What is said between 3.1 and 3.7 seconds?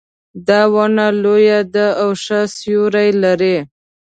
لري